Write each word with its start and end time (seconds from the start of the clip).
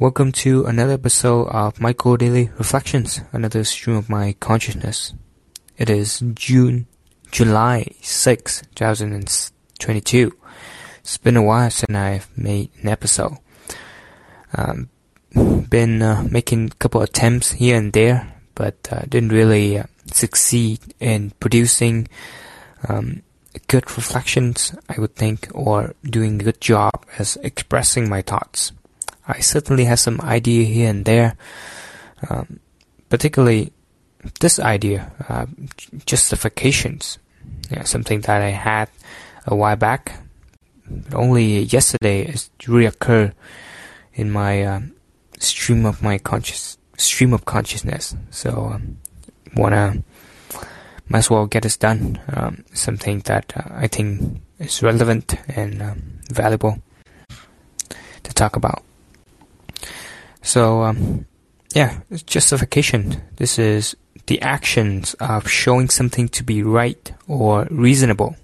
Welcome 0.00 0.32
to 0.32 0.64
another 0.64 0.94
episode 0.94 1.48
of 1.48 1.78
Michael 1.78 2.16
Daily 2.16 2.48
Reflections, 2.56 3.20
another 3.32 3.64
stream 3.64 3.96
of 3.96 4.08
my 4.08 4.32
consciousness. 4.40 5.12
It 5.76 5.90
is 5.90 6.24
June, 6.32 6.86
July 7.30 7.84
6, 8.00 8.62
2022. 8.74 10.32
It's 11.00 11.18
been 11.18 11.36
a 11.36 11.42
while 11.42 11.68
since 11.68 11.94
I've 11.94 12.30
made 12.34 12.70
an 12.80 12.88
episode. 12.88 13.36
Um, 14.54 14.88
been 15.68 16.00
uh, 16.00 16.26
making 16.30 16.68
a 16.68 16.76
couple 16.76 17.02
attempts 17.02 17.50
here 17.50 17.76
and 17.76 17.92
there, 17.92 18.40
but 18.54 18.88
uh, 18.90 19.02
didn't 19.06 19.32
really 19.32 19.80
uh, 19.80 19.84
succeed 20.10 20.94
in 20.98 21.32
producing 21.40 22.08
um, 22.88 23.20
good 23.66 23.84
reflections, 23.98 24.74
I 24.88 24.98
would 24.98 25.14
think, 25.14 25.48
or 25.52 25.94
doing 26.02 26.40
a 26.40 26.44
good 26.44 26.60
job 26.62 27.04
as 27.18 27.36
expressing 27.42 28.08
my 28.08 28.22
thoughts. 28.22 28.72
I 29.30 29.40
certainly 29.40 29.84
have 29.84 30.00
some 30.00 30.20
idea 30.20 30.64
here 30.64 30.90
and 30.90 31.04
there, 31.04 31.36
um, 32.28 32.60
particularly 33.08 33.72
this 34.40 34.58
idea, 34.58 35.12
uh, 35.28 35.46
justifications. 36.06 37.18
Yeah, 37.70 37.84
something 37.84 38.20
that 38.22 38.42
I 38.42 38.50
had 38.50 38.88
a 39.46 39.54
while 39.54 39.76
back, 39.76 40.20
but 40.88 41.14
only 41.14 41.62
yesterday 41.62 42.22
it 42.22 42.50
reoccurred 42.60 43.32
in 44.14 44.30
my 44.30 44.62
uh, 44.62 44.80
stream 45.38 45.86
of 45.86 46.02
my 46.02 46.18
conscious 46.18 46.76
stream 46.96 47.32
of 47.32 47.44
consciousness. 47.44 48.14
So 48.30 48.72
um, 48.74 48.98
wanna 49.56 50.02
might 51.08 51.18
as 51.18 51.30
well 51.30 51.46
get 51.46 51.62
this 51.62 51.76
done. 51.76 52.20
Um, 52.32 52.64
something 52.72 53.20
that 53.20 53.52
uh, 53.56 53.62
I 53.74 53.86
think 53.86 54.42
is 54.58 54.82
relevant 54.82 55.34
and 55.48 55.82
um, 55.82 56.02
valuable 56.30 56.82
to 58.22 58.34
talk 58.34 58.56
about. 58.56 58.82
So, 60.42 60.82
um, 60.82 61.26
yeah, 61.74 62.00
justification. 62.26 63.22
This 63.36 63.58
is 63.58 63.96
the 64.26 64.40
actions 64.42 65.14
of 65.14 65.48
showing 65.48 65.88
something 65.88 66.28
to 66.30 66.42
be 66.44 66.62
right 66.62 67.12
or 67.28 67.66
reasonable. 67.70 68.36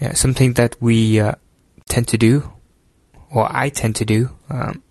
Yeah, 0.00 0.14
something 0.14 0.54
that 0.54 0.76
we 0.80 1.20
uh, 1.20 1.34
tend 1.88 2.08
to 2.08 2.18
do, 2.18 2.52
or 3.30 3.48
I 3.50 3.68
tend 3.68 3.96
to 3.96 4.04
do. 4.04 4.30
Um, 4.48 4.82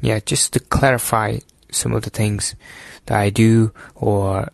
yeah, 0.00 0.20
just 0.24 0.52
to 0.54 0.60
clarify 0.60 1.38
some 1.70 1.92
of 1.92 2.02
the 2.02 2.10
things 2.10 2.54
that 3.06 3.18
I 3.18 3.30
do 3.30 3.72
or 3.94 4.50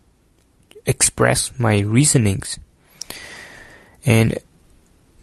express 0.85 1.51
my 1.57 1.79
reasonings. 1.79 2.59
And 4.05 4.37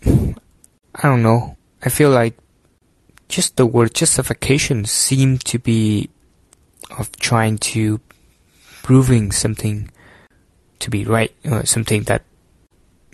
I 0.07 1.03
don't 1.03 1.23
know. 1.23 1.57
I 1.83 1.89
feel 1.89 2.11
like 2.11 2.37
just 3.31 3.57
the 3.57 3.65
word 3.65 3.95
justification 3.95 4.85
seem 4.85 5.39
to 5.39 5.59
be 5.59 6.11
of 6.99 7.15
trying 7.17 7.57
to 7.59 8.01
proving 8.83 9.31
something 9.31 9.91
to 10.81 10.91
be 10.91 11.05
right 11.05 11.33
or 11.45 11.65
something 11.65 12.03
that 12.05 12.25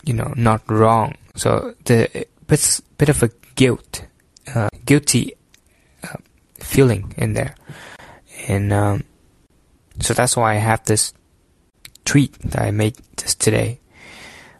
you 0.04 0.14
know 0.14 0.32
not 0.36 0.62
wrong. 0.70 1.14
So 1.36 1.74
the 1.84 2.26
bit 2.46 2.80
bit 2.96 3.08
of 3.08 3.22
a 3.22 3.30
guilt 3.54 4.06
uh, 4.54 4.70
guilty 4.84 5.34
uh, 6.02 6.16
feeling 6.60 7.14
in 7.16 7.34
there. 7.34 7.54
And 8.48 8.72
um, 8.72 9.04
so 10.00 10.14
that's 10.14 10.36
why 10.36 10.54
I 10.54 10.58
have 10.58 10.84
this 10.84 11.12
tweet 12.04 12.38
that 12.40 12.62
I 12.62 12.70
made 12.70 12.96
this 13.16 13.34
today. 13.34 13.80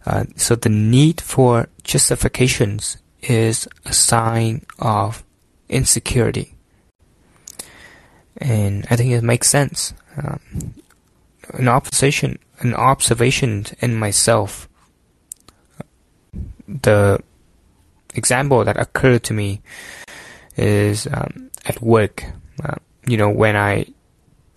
Uh, 0.05 0.25
so 0.37 0.55
the 0.55 0.69
need 0.69 1.21
for 1.21 1.69
justifications 1.83 2.99
is 3.23 3.69
a 3.85 3.93
sign 3.93 4.65
of 4.79 5.25
insecurity. 5.69 6.55
And 8.39 8.87
I 8.91 8.97
think 8.97 9.13
it 9.13 9.23
makes 9.23 9.49
sense. 9.49 9.95
Um, 10.17 10.75
an 11.55 11.69
observation, 11.69 12.39
an 12.61 12.75
observation 12.75 13.67
in 13.81 13.95
myself. 13.95 14.69
The 16.69 17.23
example 18.15 18.65
that 18.65 18.77
occurred 18.77 19.23
to 19.25 19.35
me 19.35 19.63
is 20.57 21.07
um, 21.07 21.51
at 21.65 21.81
work. 21.81 22.25
Uh, 22.63 22.77
you 23.07 23.17
know, 23.17 23.31
when 23.31 23.57
I, 23.57 23.87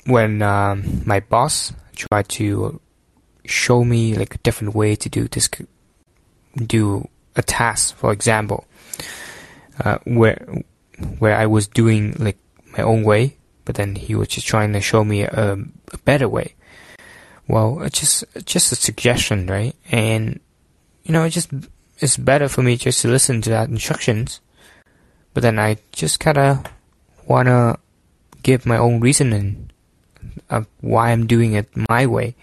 when 0.06 0.42
um, 0.42 1.04
my 1.06 1.20
boss 1.20 1.74
tried 1.96 2.30
to 2.30 2.80
show 3.46 3.84
me 3.84 4.16
like 4.16 4.36
a 4.36 4.38
different 4.40 4.76
way 4.76 4.96
to 4.96 5.10
do 5.10 5.28
this, 5.28 5.50
do 6.56 7.08
a 7.36 7.42
task, 7.42 7.96
for 7.96 8.12
example, 8.12 8.66
uh, 9.84 9.98
where 10.06 10.64
where 11.20 11.36
I 11.36 11.46
was 11.46 11.68
doing 11.68 12.16
like 12.20 12.38
my 12.78 12.84
own 12.84 13.04
way, 13.04 13.38
but 13.66 13.76
then 13.76 13.96
he 13.96 14.16
was 14.16 14.28
just 14.28 14.48
trying 14.48 14.74
to 14.74 14.82
show 14.82 15.04
me 15.04 15.24
a, 15.24 15.58
a 15.94 15.98
better 16.00 16.28
way. 16.28 16.56
Well, 17.48 17.82
it's 17.82 18.00
just 18.00 18.24
just 18.46 18.72
a 18.72 18.76
suggestion, 18.76 19.48
right? 19.48 19.76
And 19.92 20.40
you 21.04 21.12
know, 21.14 21.24
it 21.24 21.32
just 21.32 21.52
it's 21.98 22.18
better 22.18 22.48
for 22.48 22.62
me 22.62 22.78
just 22.78 23.02
to 23.02 23.08
listen 23.08 23.42
to 23.42 23.50
that 23.50 23.70
instructions. 23.70 24.40
But 25.34 25.44
then 25.44 25.60
I 25.60 25.78
just 25.92 26.20
kind 26.20 26.38
of 26.38 26.66
wanna 27.26 27.78
give 28.44 28.66
my 28.66 28.78
own 28.78 29.00
reasoning 29.00 29.72
of 30.50 30.68
why 30.82 31.12
I'm 31.12 31.28
doing 31.28 31.54
it 31.54 31.70
my 31.90 32.06
way, 32.06 32.36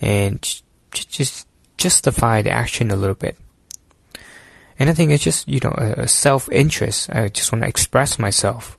and 0.00 0.40
just 0.90 1.46
justify 1.76 2.42
the 2.42 2.50
action 2.50 2.90
a 2.90 2.96
little 2.96 3.14
bit. 3.14 3.36
And 4.82 4.90
I 4.90 4.94
think 4.94 5.12
it's 5.12 5.22
just, 5.22 5.46
you 5.48 5.60
know, 5.62 5.70
a, 5.78 6.08
self-interest. 6.08 7.08
I 7.10 7.28
just 7.28 7.52
want 7.52 7.62
to 7.62 7.68
express 7.68 8.18
myself. 8.18 8.76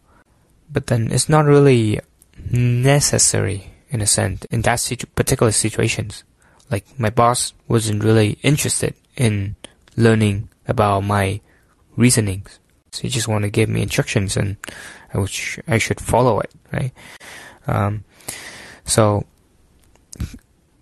But 0.69 0.88
then 0.88 1.09
it's 1.14 1.30
not 1.30 1.46
really 1.46 2.02
necessary 2.52 3.72
in 3.90 4.02
a 4.02 4.06
sense 4.06 4.44
in 4.52 4.64
that 4.64 4.81
situ- 4.81 5.08
particular 5.16 5.53
situations. 5.53 6.25
Like 6.69 6.84
my 7.00 7.09
boss 7.09 7.53
wasn't 7.69 8.03
really 8.03 8.38
interested 8.44 8.96
in 9.16 9.56
learning 9.96 10.50
about 10.68 11.06
my 11.06 11.40
reasonings. 11.96 12.59
So 12.91 13.03
he 13.03 13.08
just 13.08 13.30
want 13.30 13.44
to 13.44 13.50
give 13.50 13.70
me 13.70 13.81
instructions 13.81 14.35
and 14.35 14.58
I, 15.14 15.20
would 15.20 15.30
sh- 15.30 15.59
I 15.70 15.78
should 15.78 16.02
follow 16.02 16.41
it, 16.41 16.52
right? 16.74 16.91
Um, 17.66 18.03
so, 18.84 19.25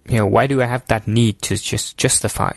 you 0.10 0.18
know, 0.18 0.26
why 0.26 0.48
do 0.48 0.64
I 0.64 0.66
have 0.66 0.88
that 0.88 1.08
need 1.08 1.44
to 1.44 1.58
just 1.58 1.96
justify? 1.96 2.54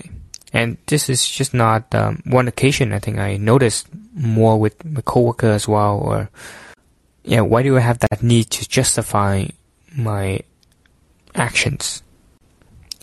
And 0.54 0.78
this 0.86 1.10
is 1.10 1.28
just 1.28 1.52
not 1.52 1.92
um, 1.96 2.22
one 2.24 2.46
occasion. 2.46 2.92
I 2.92 3.00
think 3.00 3.18
I 3.18 3.36
noticed 3.36 3.88
more 4.14 4.58
with 4.58 4.84
my 4.84 5.00
coworker 5.00 5.50
as 5.50 5.66
well. 5.66 5.98
Or 5.98 6.30
yeah, 7.24 7.40
why 7.40 7.64
do 7.64 7.76
I 7.76 7.80
have 7.80 7.98
that 7.98 8.22
need 8.22 8.50
to 8.52 8.68
justify 8.68 9.46
my 9.96 10.40
actions? 11.34 12.04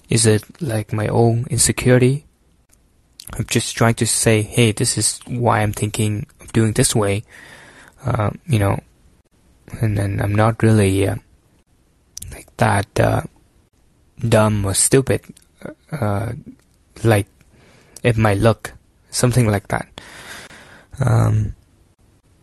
Is 0.10 0.26
it 0.26 0.44
like 0.62 0.94
my 0.94 1.08
own 1.08 1.46
insecurity? 1.50 2.26
I'm 3.34 3.46
just 3.46 3.76
trying 3.76 3.96
to 3.96 4.08
say, 4.08 4.42
hey, 4.42 4.72
this 4.72 4.98
is 4.98 5.20
why 5.28 5.60
I'm 5.60 5.74
thinking 5.74 6.28
of 6.40 6.54
doing 6.54 6.72
this 6.72 6.96
way. 6.96 7.24
Uh, 8.06 8.32
you 8.48 8.60
know, 8.60 8.80
and 9.82 9.98
then 9.98 10.22
I'm 10.22 10.36
not 10.36 10.64
really 10.64 11.08
uh, 11.08 11.16
like 12.32 12.48
that 12.58 12.88
uh, 12.98 13.24
dumb 14.20 14.66
or 14.66 14.74
stupid. 14.74 15.22
Uh, 15.92 16.32
like 17.04 17.28
it 18.04 18.18
might 18.18 18.38
look, 18.38 18.74
something 19.10 19.48
like 19.48 19.68
that. 19.70 19.88
Um, 21.00 21.56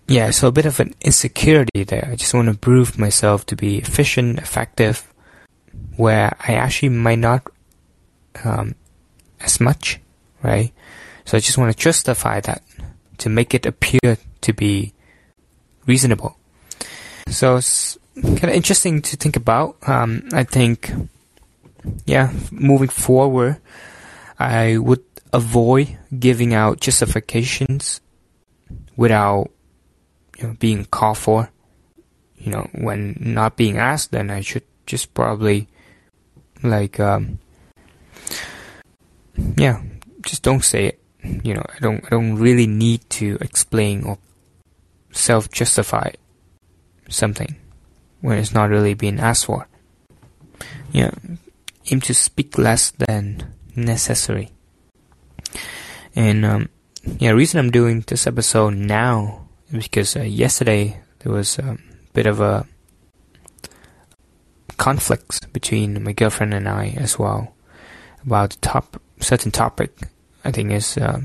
yeah, 0.08 0.30
so 0.30 0.48
a 0.48 0.52
bit 0.52 0.66
of 0.66 0.80
an 0.80 0.94
insecurity 1.00 1.84
there. 1.84 2.08
I 2.10 2.16
just 2.16 2.32
want 2.32 2.48
to 2.48 2.56
prove 2.56 2.98
myself 2.98 3.44
to 3.46 3.56
be 3.56 3.78
efficient, 3.78 4.38
effective, 4.38 5.12
where 5.96 6.34
I 6.40 6.54
actually 6.54 6.90
might 6.90 7.18
not 7.18 7.46
um, 8.44 8.74
as 9.40 9.60
much, 9.60 10.00
right? 10.42 10.72
So 11.24 11.36
I 11.36 11.40
just 11.40 11.58
want 11.58 11.76
to 11.76 11.78
justify 11.78 12.40
that 12.40 12.62
to 13.18 13.28
make 13.28 13.52
it 13.52 13.66
appear 13.66 14.16
to 14.40 14.52
be 14.52 14.94
reasonable. 15.86 16.38
So 17.28 17.56
it's 17.56 17.98
kind 18.22 18.44
of 18.44 18.50
interesting 18.50 19.02
to 19.02 19.16
think 19.16 19.36
about. 19.36 19.76
Um, 19.86 20.28
I 20.32 20.44
think, 20.44 20.90
yeah, 22.06 22.32
moving 22.50 22.88
forward, 22.88 23.60
I 24.38 24.78
would 24.78 25.04
avoid 25.32 25.98
giving 26.18 26.54
out 26.54 26.80
justifications 26.80 28.00
without 28.96 29.50
you 30.38 30.48
know, 30.48 30.56
being 30.58 30.84
called 30.84 31.18
for. 31.18 31.50
You 32.36 32.52
know, 32.52 32.70
when 32.72 33.16
not 33.18 33.56
being 33.56 33.78
asked, 33.78 34.12
then 34.12 34.30
I 34.30 34.42
should 34.42 34.62
just 34.86 35.12
probably 35.12 35.68
like 36.62 37.00
um, 37.00 37.38
yeah, 39.56 39.82
just 40.22 40.42
don't 40.42 40.64
say 40.64 40.86
it. 40.86 41.02
You 41.42 41.54
know, 41.54 41.64
I 41.66 41.78
don't 41.80 42.04
I 42.06 42.10
don't 42.10 42.36
really 42.36 42.66
need 42.66 43.08
to 43.10 43.38
explain 43.40 44.04
or 44.04 44.18
self 45.10 45.50
justify 45.50 46.12
something 47.08 47.56
when 48.20 48.38
it's 48.38 48.54
not 48.54 48.70
really 48.70 48.94
being 48.94 49.18
asked 49.18 49.46
for. 49.46 49.66
Yeah, 50.92 51.10
aim 51.90 52.00
to 52.02 52.14
speak 52.14 52.56
less 52.56 52.90
than 52.92 53.52
necessary. 53.74 54.50
And 56.18 56.44
um, 56.44 56.68
yeah, 57.20 57.30
reason 57.30 57.60
I'm 57.60 57.70
doing 57.70 58.02
this 58.04 58.26
episode 58.26 58.74
now 58.74 59.46
is 59.70 59.84
because 59.84 60.16
uh, 60.16 60.22
yesterday 60.22 61.00
there 61.20 61.30
was 61.30 61.60
a 61.60 61.78
bit 62.12 62.26
of 62.26 62.40
a 62.40 62.66
conflict 64.78 65.52
between 65.52 66.02
my 66.02 66.10
girlfriend 66.10 66.54
and 66.54 66.68
I 66.68 66.88
as 66.96 67.20
well 67.20 67.54
about 68.26 68.56
top 68.60 69.00
certain 69.20 69.52
topic. 69.52 69.92
I 70.44 70.50
think 70.50 70.72
is 70.72 70.96
a 70.96 71.22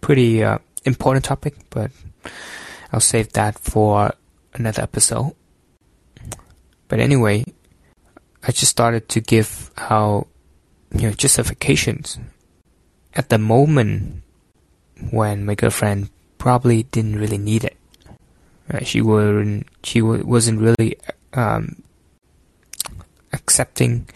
pretty 0.00 0.42
uh, 0.42 0.60
important 0.86 1.26
topic, 1.26 1.56
but 1.68 1.90
I'll 2.94 3.00
save 3.00 3.34
that 3.34 3.58
for 3.58 4.14
another 4.54 4.82
episode. 4.82 5.34
But 6.88 7.00
anyway, 7.00 7.44
I 8.42 8.52
just 8.52 8.70
started 8.70 9.10
to 9.10 9.20
give 9.20 9.70
out 9.76 10.26
you 10.94 11.02
know 11.02 11.12
justifications 11.12 12.18
at 13.14 13.28
the 13.28 13.38
moment 13.38 14.22
when 15.10 15.44
my 15.44 15.54
girlfriend 15.54 16.10
probably 16.38 16.84
didn't 16.84 17.18
really 17.18 17.38
need 17.38 17.64
it. 17.64 17.76
Uh, 18.72 18.84
she 18.84 19.00
weren't 19.00 19.66
she 19.82 20.00
wasn't 20.00 20.60
really 20.60 20.96
um, 21.34 21.82
accepting. 23.32 24.08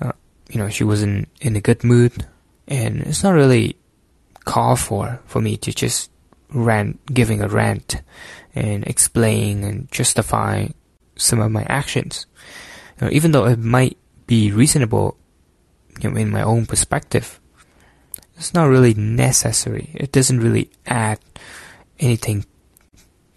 Uh, 0.00 0.12
you 0.48 0.58
know, 0.58 0.68
she 0.68 0.84
wasn't 0.84 1.28
in 1.40 1.56
a 1.56 1.60
good 1.60 1.84
mood, 1.84 2.26
and 2.66 3.02
it's 3.02 3.22
not 3.22 3.34
really 3.34 3.76
call 4.44 4.76
for 4.76 5.20
for 5.26 5.40
me 5.40 5.56
to 5.56 5.72
just 5.72 6.10
rant, 6.50 7.04
giving 7.12 7.42
a 7.42 7.48
rant, 7.48 8.00
and 8.54 8.86
explain 8.86 9.64
and 9.64 9.90
justify 9.90 10.68
some 11.16 11.40
of 11.40 11.50
my 11.50 11.64
actions. 11.64 12.26
You 13.00 13.06
know, 13.06 13.12
even 13.12 13.32
though 13.32 13.46
it 13.46 13.58
might 13.58 13.98
be 14.26 14.50
reasonable, 14.50 15.16
you 16.00 16.10
know, 16.10 16.16
in 16.16 16.30
my 16.30 16.42
own 16.42 16.64
perspective, 16.64 17.40
it's 18.36 18.54
not 18.54 18.64
really 18.64 18.94
necessary. 18.94 19.90
It 19.94 20.12
doesn't 20.12 20.40
really 20.40 20.70
add 20.86 21.18
anything 21.98 22.44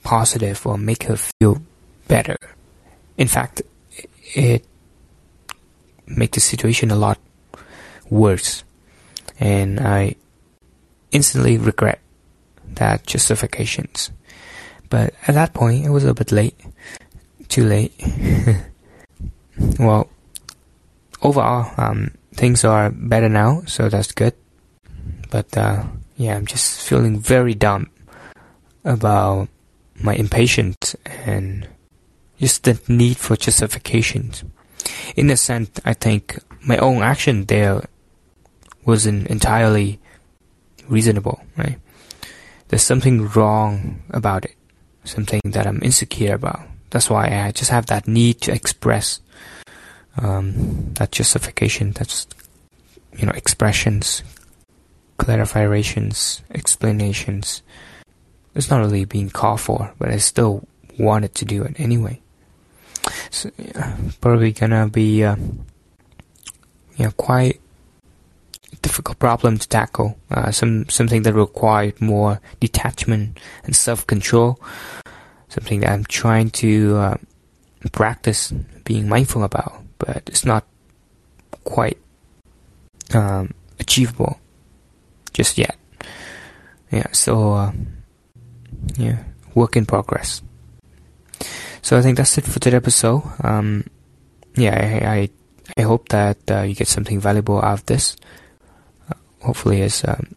positive 0.04 0.66
or 0.66 0.78
make 0.78 1.04
her 1.04 1.18
feel 1.18 1.62
better. 2.08 2.38
In 3.18 3.28
fact, 3.28 3.62
it 4.34 4.66
make 6.08 6.32
the 6.32 6.40
situation 6.40 6.92
a 6.92 6.96
lot 6.96 7.20
worse. 8.10 8.64
And 9.40 9.80
I 9.80 10.16
instantly 11.12 11.58
regret 11.58 12.00
that 12.76 13.06
justifications. 13.06 14.12
But 14.90 15.14
at 15.28 15.36
that 15.36 15.54
point, 15.54 15.86
it 15.86 15.90
was 15.90 16.06
a 16.06 16.14
bit 16.14 16.32
late. 16.32 16.56
Too 17.50 17.66
late. 17.66 17.94
well, 19.80 20.10
overall, 21.22 21.72
um, 21.78 22.12
things 22.34 22.64
are 22.64 22.90
better 22.90 23.30
now, 23.30 23.64
so 23.66 23.90
that's 23.90 24.12
good. 24.12 24.34
But 25.30 25.58
uh, 25.58 25.84
yeah, 26.16 26.36
I'm 26.36 26.46
just 26.46 26.88
feeling 26.88 27.20
very 27.20 27.54
dumb 27.54 27.90
about 28.84 29.50
my 30.02 30.16
impatience 30.16 30.96
and 31.06 31.68
just 32.40 32.64
the 32.64 32.80
need 32.88 33.18
for 33.18 33.36
justifications. 33.36 34.44
In 35.16 35.30
a 35.30 35.38
sense, 35.38 35.72
I 35.84 35.94
think 35.94 36.40
my 36.62 36.78
own 36.78 37.02
action 37.02 37.46
there 37.46 37.84
wasn't 38.86 39.28
entirely 39.28 40.00
reasonable, 40.88 41.42
right? 41.58 41.80
There's 42.70 42.84
something 42.84 43.28
wrong 43.30 44.04
about 44.10 44.46
it, 44.46 44.56
something 45.04 45.42
that 45.46 45.68
I'm 45.68 45.82
insecure 45.82 46.36
about. 46.36 46.62
That's 46.90 47.10
why 47.10 47.28
I 47.46 47.52
just 47.52 47.72
have 47.72 47.88
that 47.88 48.08
need 48.08 48.42
to 48.42 48.54
express 48.54 49.20
um, 50.18 50.94
that 50.94 51.12
justification. 51.12 51.92
That's 51.92 52.28
you 53.18 53.26
know 53.26 53.34
expressions, 53.34 54.24
clarifications, 55.18 56.42
explanations. 56.54 57.62
It's 58.56 58.70
not 58.70 58.80
really 58.80 59.06
being 59.06 59.30
called 59.30 59.62
for, 59.62 59.94
but 60.00 60.10
I 60.10 60.18
still 60.18 60.68
wanted 60.98 61.36
to 61.36 61.46
do 61.46 61.64
it 61.64 61.80
anyway. 61.80 62.22
So 63.30 63.52
yeah, 63.58 63.96
probably 64.22 64.52
gonna 64.52 64.88
be 64.88 65.24
uh, 65.24 65.36
know 66.98 67.12
quite 67.12 67.62
difficult 68.82 69.20
problem 69.20 69.58
to 69.58 69.68
tackle. 69.68 70.18
Uh, 70.32 70.52
some 70.52 70.90
something 70.90 71.24
that 71.24 71.34
required 71.34 72.02
more 72.02 72.42
detachment 72.60 73.40
and 73.64 73.76
self 73.76 74.06
control. 74.08 74.60
Something 75.50 75.82
that 75.82 75.92
I'm 75.92 76.04
trying 76.04 76.50
to 76.62 76.98
uh, 76.98 77.18
practice 77.92 78.52
being 78.84 79.08
mindful 79.08 79.44
about, 79.44 79.82
but 79.98 80.24
it's 80.28 80.46
not 80.46 80.66
quite 81.64 81.98
um, 83.14 83.54
achievable 83.80 84.40
just 85.38 85.58
yet. 85.58 85.78
Yeah, 86.90 87.06
so 87.14 87.54
uh, 87.54 87.72
yeah, 88.98 89.22
work 89.54 89.78
in 89.78 89.86
progress. 89.86 90.42
So 91.82 91.98
I 91.98 92.02
think 92.02 92.18
that's 92.18 92.38
it 92.38 92.46
for 92.46 92.60
today's 92.60 92.82
episode. 92.82 93.22
Um, 93.44 93.86
yeah, 94.56 94.74
I, 94.74 95.06
I, 95.06 95.30
I 95.78 95.82
hope 95.86 96.10
that 96.10 96.40
uh, 96.50 96.62
you 96.66 96.74
get 96.74 96.88
something 96.88 97.20
valuable 97.22 97.62
out 97.62 97.80
of 97.80 97.86
this 97.86 98.18
hopefully 99.42 99.82
is 99.82 100.04
um, 100.04 100.36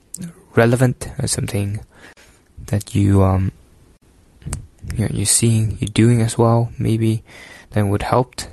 relevant 0.54 1.08
or 1.18 1.26
something 1.26 1.80
that 2.66 2.94
you 2.94 3.22
um 3.22 3.50
you 4.94 5.04
know, 5.04 5.10
you're 5.12 5.26
seeing 5.26 5.76
you're 5.80 5.90
doing 5.92 6.20
as 6.22 6.36
well 6.36 6.70
maybe 6.78 7.22
then 7.70 7.88
would 7.88 8.02
help 8.02 8.36
to 8.36 8.48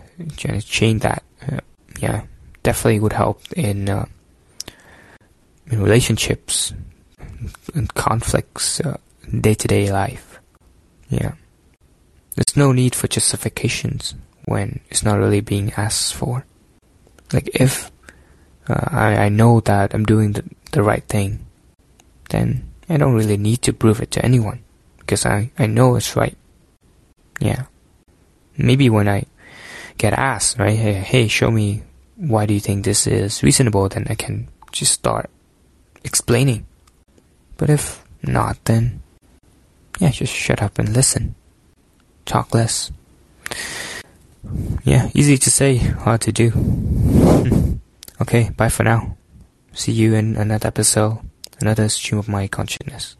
change 0.61 1.01
that 1.01 1.23
uh, 1.51 1.59
yeah 1.99 2.23
definitely 2.63 2.99
would 2.99 3.13
help 3.13 3.41
in 3.53 3.89
uh, 3.89 4.05
in 5.69 5.81
relationships 5.81 6.73
and 7.73 7.93
conflicts 7.93 8.79
in 8.79 9.41
day 9.41 9.53
to 9.53 9.67
day 9.67 9.91
life 9.91 10.39
yeah 11.09 11.33
there's 12.35 12.55
no 12.55 12.71
need 12.71 12.95
for 12.95 13.07
justifications 13.07 14.15
when 14.45 14.79
it's 14.89 15.03
not 15.03 15.19
really 15.19 15.41
being 15.41 15.71
asked 15.73 16.13
for 16.13 16.45
like 17.33 17.49
if 17.53 17.91
uh, 18.69 18.87
I, 18.91 19.15
I 19.25 19.29
know 19.29 19.59
that 19.61 19.93
I'm 19.93 20.05
doing 20.05 20.33
the, 20.33 20.43
the 20.71 20.83
right 20.83 21.03
thing, 21.03 21.45
then 22.29 22.67
I 22.89 22.97
don't 22.97 23.15
really 23.15 23.37
need 23.37 23.61
to 23.63 23.73
prove 23.73 24.01
it 24.01 24.11
to 24.11 24.25
anyone 24.25 24.63
because 24.99 25.25
I, 25.25 25.51
I 25.57 25.67
know 25.67 25.95
it's 25.95 26.15
right. 26.15 26.37
Yeah. 27.39 27.65
Maybe 28.57 28.89
when 28.89 29.07
I 29.07 29.25
get 29.97 30.13
asked, 30.13 30.59
right, 30.59 30.77
hey, 30.77 30.93
hey, 30.93 31.27
show 31.27 31.51
me 31.51 31.83
why 32.15 32.45
do 32.45 32.53
you 32.53 32.59
think 32.59 32.83
this 32.83 33.07
is 33.07 33.43
reasonable, 33.43 33.87
then 33.89 34.07
I 34.09 34.15
can 34.15 34.47
just 34.71 34.93
start 34.93 35.29
explaining. 36.03 36.65
But 37.57 37.69
if 37.69 38.03
not, 38.21 38.63
then 38.65 39.01
yeah, 39.99 40.11
just 40.11 40.33
shut 40.33 40.61
up 40.61 40.77
and 40.79 40.93
listen. 40.93 41.35
Talk 42.25 42.53
less. 42.53 42.91
Yeah, 44.83 45.09
easy 45.13 45.37
to 45.37 45.49
say, 45.49 45.77
hard 45.77 46.21
to 46.21 46.31
do. 46.31 46.51
Okay, 48.19 48.49
bye 48.57 48.69
for 48.69 48.81
now. 48.81 49.15
See 49.73 49.91
you 49.91 50.15
in 50.15 50.37
another 50.37 50.69
episode, 50.69 51.19
another 51.61 51.87
stream 51.87 52.17
of 52.17 52.27
my 52.27 52.47
consciousness. 52.47 53.15